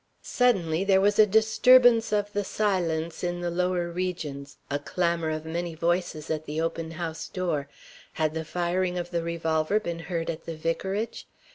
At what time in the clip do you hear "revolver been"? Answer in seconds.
9.21-9.99